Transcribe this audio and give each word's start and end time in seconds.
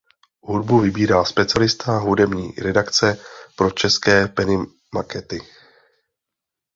Hudbu 0.41 0.79
vybírá 0.79 1.25
specialista 1.25 1.97
hudební 1.97 2.51
redakce 2.51 3.17
pro 3.55 3.69
české 3.71 4.27
Penny 4.27 4.57
Makety. 4.93 5.39